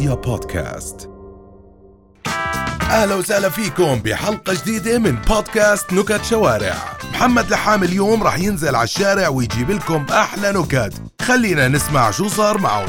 [0.00, 1.10] رؤيا بودكاست.
[2.90, 6.74] أهلا وسهلا فيكم بحلقة جديدة من بودكاست نكت شوارع.
[7.12, 10.92] محمد لحام اليوم راح ينزل على الشارع ويجيب لكم أحلى نكت.
[11.22, 12.84] خلينا نسمع شو صار معه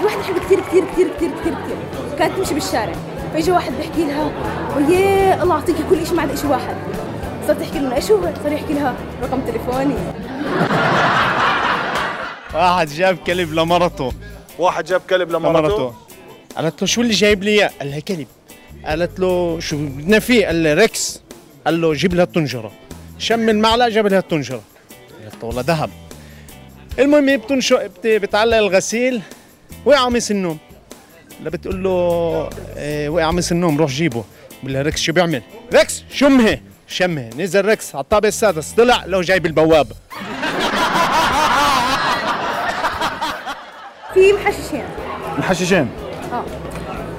[0.00, 1.76] واحدة حلوة كثير كثير كثير كثير كثير كثير
[2.18, 2.94] كانت تمشي بالشارع.
[3.32, 4.32] فاجى واحد بيحكي لها
[4.76, 6.76] وياه الله يعطيكي كل شيء ما عدا شيء واحد.
[7.46, 9.94] صارت تحكي له إيش هو؟ صار يحكي لها رقم تليفوني.
[12.54, 14.12] واحد جاب كلب لمرته.
[14.58, 15.94] واحد جاب كلب لمرته
[16.56, 18.26] قالت له شو اللي جايب لي إياه؟ قال لها كلب.
[18.84, 21.20] قالت له شو بدنا فيه؟ قال لها ريكس.
[21.66, 22.72] قال له جيب لها الطنجرة.
[23.18, 24.62] شم المعلقة جاب لها الطنجرة.
[25.22, 25.90] قالت له والله ذهب.
[26.98, 29.20] المهم بتنشق بت- بتعلق الغسيل
[29.84, 30.58] وقع قميص النوم.
[31.44, 34.24] لا بتقول له إيه وقع قميص النوم روح جيبه.
[34.62, 35.42] بقول لها ريكس شو بيعمل؟
[35.74, 36.60] ريكس شمها.
[36.88, 37.30] شمها.
[37.36, 38.72] نزل ريكس على الطابق السادس.
[38.72, 39.96] طلع لو جايب البوابه
[44.14, 44.84] في محششين.
[45.38, 45.90] محششين؟
[46.32, 46.44] آه.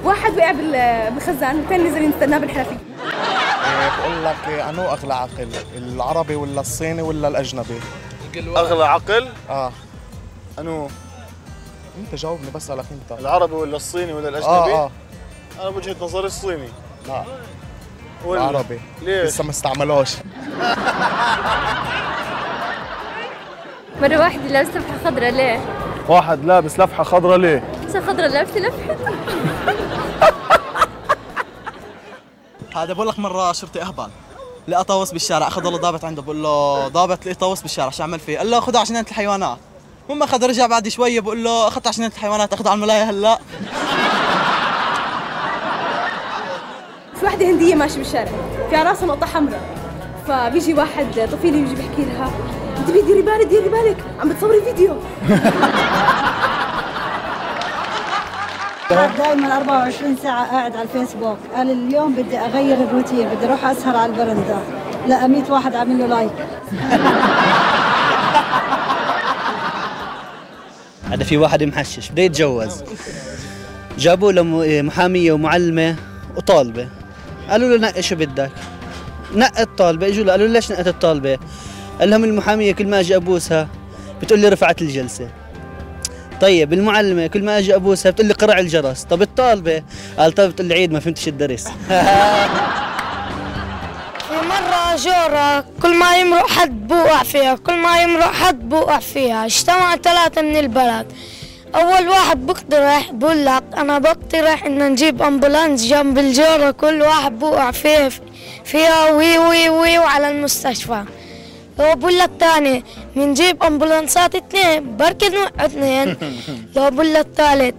[0.04, 2.76] واحد وقع بال- بالخزان والثاني نزل يستناه بالحنفية
[3.98, 7.80] بقول لك أنو أغلى عقل؟ العربي ولا الصيني ولا الأجنبي؟
[8.36, 9.72] أغلى عقل؟ آه.
[10.58, 10.88] أنو؟
[11.98, 14.90] أنت جاوبني بسالك انت العربي ولا الصيني ولا الأجنبي؟ آه آه.
[15.60, 16.68] أنا بوجهة نظري الصيني.
[17.08, 17.24] لا.
[18.24, 18.80] ولا؟ العربي.
[19.02, 20.10] ليش؟ لسه ما استعملوش.
[24.02, 25.60] مرة واحدة لابسة لفحة خضراء ليه؟
[26.10, 28.96] واحد لابس لفحة خضراء ليه؟ لابسة خضراء لابسة لفحة.
[32.76, 34.08] هذا بقول لك مرة شرطي أهبل.
[34.68, 38.20] لقى طاووس بالشارع أخذ له ضابط عنده بقول له ضابط لقي طاووس بالشارع شو عمل
[38.20, 39.58] فيه؟ قال له خذه جنينه الحيوانات.
[40.08, 43.38] المهم أخذ رجع بعد شوية بقول له على جنينه الحيوانات أخذه على الملاهي هلأ.
[47.20, 48.30] في واحدة هندية ماشية بالشارع
[48.70, 49.62] في على راسها نقطة حمراء.
[50.28, 52.30] فبيجي واحد طفيلي بيجي بيحكي لها
[52.78, 54.96] أنت ديري بالك ديري بالك عم بتصوري فيديو.
[58.90, 61.38] دائما 24 ساعة قاعد على الفيسبوك.
[61.54, 64.58] قال اليوم بدي أغير الروتين بدي أروح أسهر على البرندة
[65.08, 66.32] لقى 100 واحد عامل له لايك.
[71.10, 72.82] هذا في واحد محشش بده يتجوز.
[73.98, 75.96] جابوا له م- محامية ومعلمة
[76.36, 76.88] وطالبة.
[77.50, 78.50] قالوا له نقي شو بدك.
[79.34, 81.38] نقى الطالبة إجوا له قالوا له ليش نقت الطالبة؟
[82.00, 83.68] قال لهم المحامية كل ما أجي أبوسها
[84.22, 85.28] بتقول لي رفعت الجلسة.
[86.40, 89.02] طيب المعلمة كل ما أجي ابوسها بتقول لي قرع الجرس.
[89.04, 89.82] طب الطالبة؟
[90.18, 91.64] قال طب بتقول لي عيد ما فهمتش الدرس.
[94.28, 99.44] في مرة جورة كل ما يمرق حد بوقع فيها كل ما يمرق حد بوقع فيها.
[99.46, 101.06] اجتمع ثلاثة من البلد.
[101.74, 107.70] أول واحد بيقترح بقول لك أنا بقترح إن نجيب ambulance جنب الجورة كل واحد بوقع
[107.70, 108.10] فيه
[108.64, 111.04] فيها وي وي وي وعلى المستشفى.
[111.80, 112.84] لو بقول لك تاني
[113.16, 116.16] بنجيب أمبولانسات اتنين بركي نوقع اتنين
[116.76, 117.74] لو بقول لك تالت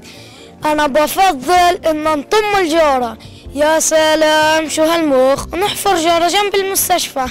[0.66, 3.18] أنا بفضل إن نطم الجورة.
[3.56, 7.26] يا سلام شو هالمخ؟ ونحفر جورة جنب المستشفى.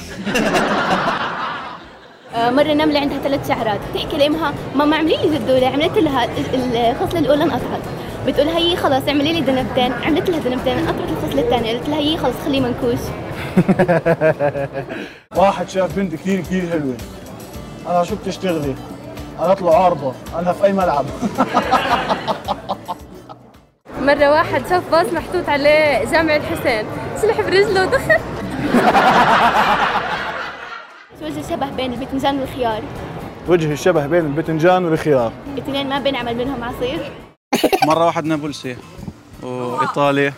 [2.37, 3.81] آه، مرة نملة عندها ثلاث شعرات.
[3.95, 7.81] تحكي لأمها ماما اعملي لي زدولة عملت لها ال- الخصلة الأولى انقطعت.
[8.27, 9.93] بتقول هي خلاص اعملي لي ذنبتين.
[9.93, 11.79] عملت لها ذنبتين انقطعت الخصلة الثانية.
[11.79, 12.99] قلت لها هي خلاص خليه منكوش.
[15.37, 16.97] واحد شاف بنت كثير كثير حلوة.
[17.87, 18.75] أنا شو بتشتغلي؟
[19.39, 21.05] قالت له عارضه أنا في أي ملعب.
[24.07, 26.87] مرة واحد شاف باص محطوط عليه جامع الحسين.
[27.17, 28.21] سلح برجله ودخل.
[31.21, 32.83] شو وجه شبه بين البتنجان والخيار؟
[33.49, 35.33] وجه الشبه بين البتنجان والخيار.
[35.55, 37.13] الاثنين ما بينعمل منهم عصير.
[37.87, 38.77] مرة واحد نابلسي
[39.43, 40.33] وإيطالي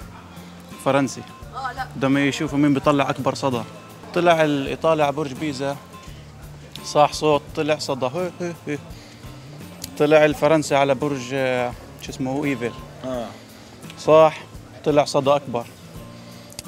[0.85, 1.23] فرنسي.
[1.97, 3.63] بدهم يشوفوا مين بيطلع أكبر صدى.
[4.15, 5.77] طلع الإيطالي على برج بيزا.
[6.85, 8.07] صاح صوت طلع صدى.
[8.07, 8.79] هي هي هي.
[9.99, 11.73] طلع الفرنسي على برج آه،
[12.03, 12.73] شو اسمه هو إيفل
[13.99, 14.41] صاح
[14.85, 15.65] طلع صدى أكبر.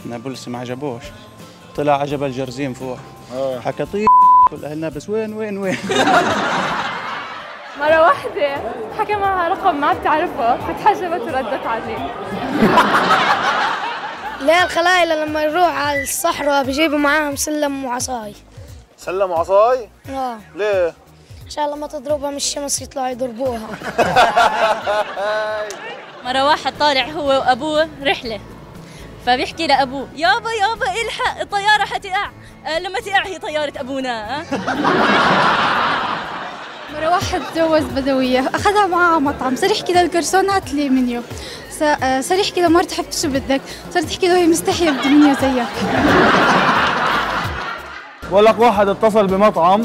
[0.06, 1.02] نابلسي ما عجبوش
[1.76, 2.98] طلع على جبل جرزيم فوق.
[3.64, 4.06] حكى طيب
[4.50, 5.76] كل أهلنا بس وين وين وين؟
[7.80, 8.56] مرة واحدة
[8.98, 12.10] حكى معها رقم ما بتعرفه فتحجبت وردت عليه.
[14.44, 18.34] ليه الخلايلة لما يروح على الصحراء بيجيبوا معاهم سلم وعصاي.
[18.98, 20.38] سلم عصاي آه.
[20.56, 20.94] ليه؟
[21.46, 23.60] عشان لما تضربها من الشمس يطلعوا يضربوها.
[26.24, 28.40] مرة واحد طالع هو وأبوه رحلة.
[29.26, 32.30] فبيحكي لأبوه يابا يابا إلحق الطيارة حتقع.
[32.66, 34.40] آه لما تقع هي طيارة أبونا.
[34.40, 34.44] آه.
[36.94, 39.56] مرة واحد تجوز بدوية أخذها معاه مطعم.
[39.56, 41.22] صار يحكي للجرسون هات لي منيو.
[42.20, 43.60] صار يحكي لمرته حبيبتي شو بدك
[43.94, 45.66] صارت تحكي له هي مستحية بدي منيو زيك.
[48.30, 49.82] بقول لك واحد اتصل بمطعم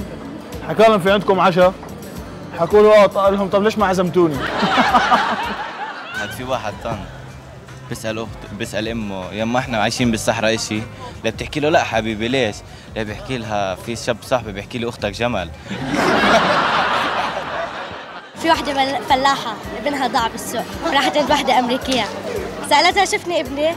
[0.70, 1.74] حكى لهم في عندكم عشاء.
[2.60, 4.36] حكوا له آه قال لهم طب ليش ما عزمتوني؟
[6.20, 6.98] هاد في واحد طن
[7.90, 10.82] بيسأل أخت بيسأل أمه يما إحنا عايشين بالصحراء إشي
[11.24, 12.56] لا بتحكي له لا حبيبي ليش؟
[12.96, 15.50] لا بيحكي لها في شاب صاحبي بيحكي لي أختك جمل.
[18.42, 20.64] في واحدة بل- فلاحة ابنها ضاع بالسوق
[20.94, 22.06] راحت عند واحدة أمريكية.
[22.70, 23.76] سألتها شفني ابني؟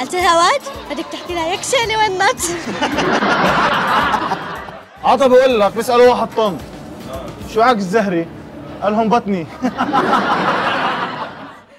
[0.00, 0.60] قلت لها واد
[0.90, 2.40] بدك تحكي لها يكشلي ونت
[5.04, 6.58] عطا بقول لك بيسألوا واحد طن
[7.54, 8.26] شو عاك الزهري؟
[8.82, 9.46] قال لهم بطني.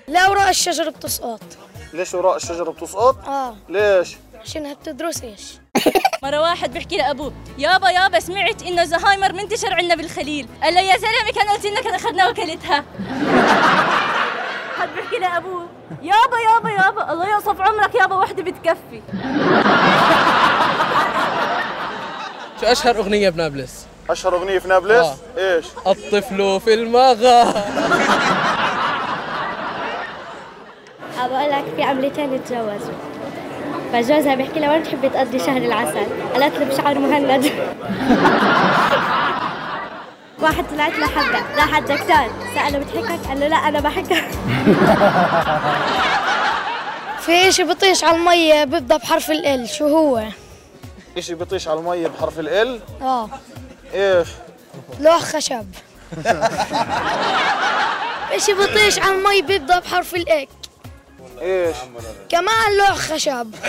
[0.08, 1.40] لا وراء الشجرة بتسقط.
[1.94, 3.56] ليش وراء الشجرة بتسقط؟ آه.
[3.70, 5.58] ليش؟ عشانها بتدرسش
[6.24, 10.98] مرة واحد بيحكي لأبوه يابا يابا سمعت إنه زهايمر منتشر عندنا بالخليل قال له يا
[10.98, 12.84] زلمة كان قلت لنا كان أخذنا وكلتها
[14.80, 15.68] حد بيحكي لأبوه
[16.02, 19.02] يابا يابا يابا الله يقصف عمرك يابا وحدة بتكفي
[22.62, 25.16] شو أشهر أغنية بنابلس أشهر أغنية في نابلس؟ آه.
[25.38, 27.54] إيش؟ الطفل في المغار
[31.28, 32.94] بقول لك في عملتين تجوزوا
[33.96, 37.46] فجوزها بيحكي لها وين تحبي تقضي شهر العسل؟ قالت له بشعر مهند.
[40.42, 41.56] واحد طلعت له حبة.
[41.56, 44.26] راح الدكتور سأله بتحكك؟ قال له لا أنا بحكك.
[47.26, 50.24] في إشي بطيش على المية بيبدأ بحرف ال شو هو؟
[51.18, 53.30] إشي بيطيش على المية بحرف ال آه.
[53.94, 54.28] إيش؟
[55.00, 55.66] لوح خشب.
[58.36, 60.50] إشي بطيش على المي بيبدأ بحرف الاك
[61.42, 61.76] إيش؟
[62.30, 63.48] كمان لوح خشب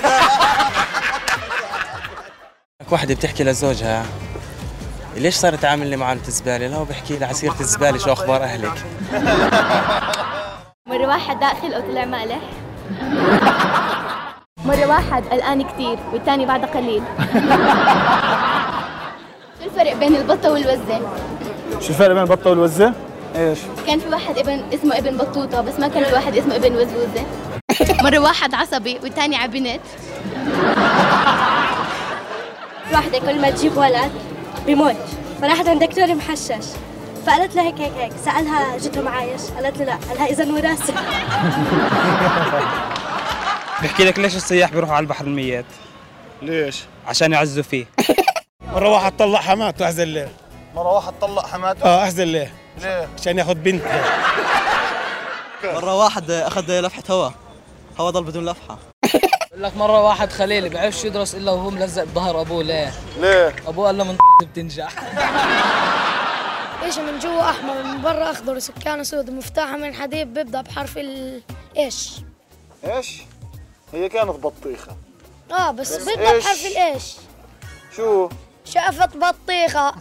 [2.93, 4.05] وحده بتحكي لزوجها
[5.17, 8.73] ليش صارت تعاملني مع علبة الزبالة؟ لا هو بحكي لها عسيرة الزبالة شو أخبار أهلك؟
[10.87, 12.39] مرة واحد داخل وطلع مالح
[14.65, 17.03] مرة واحد قلقان كتير والتاني بعد قليل
[19.61, 21.01] شو الفرق بين البطة والوزة؟
[21.81, 22.93] شو الفرق بين البطة والوزة؟
[23.37, 26.75] إيش؟ كان في واحد ابن اسمه ابن بطوطة بس ما كان في واحد اسمه ابن
[26.77, 27.27] وزوزة.
[28.03, 29.81] مرة واحد عصبي والتاني عبنت.
[32.93, 34.13] واحدة كل ما تجيب ولد
[34.67, 34.97] بيموت.
[35.41, 36.67] فراحت عند دكتور محشش.
[37.27, 38.13] فقالت له هيك هيك هيك.
[38.25, 40.95] سألها جته معايش قالت له لا قالها إذا وراثة
[43.83, 45.65] بحكي لك ليش السياح بيروحوا على البحر الميت؟
[46.43, 47.87] ليش؟ عشان يعزوا فيه.
[48.73, 50.29] مرة واحد طلع حماته أحزن ليه؟
[50.75, 54.03] مرة واحد طلق حماته آه أحزن ليه؟ ليه؟ عشان ياخذ بنته
[55.65, 57.33] مرة واحد أخذ لفحة هواء
[57.99, 58.79] هواء ضل بدون لفحة
[59.51, 63.87] بقول لك مرة واحد خليل بيعرفش يدرس إلا وهو ملزق بظهر أبوه ليه؟ ليه؟ أبوه
[63.87, 64.93] قال له من بتنجح
[66.83, 71.43] إيش من جوا أحمر من برا أخضر سكانه سود مفتاحه من حديد بيبدأ بحرف ال
[71.77, 72.11] إيش؟
[72.85, 73.23] إيش؟
[73.93, 74.97] هي كانت بطيخة
[75.53, 77.15] آه بس, بس بيبدأ إيش؟ بحرف الايش؟
[77.97, 78.29] شو؟
[78.65, 79.91] شقفت بطيخة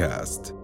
[0.00, 0.57] رؤيا بودكاست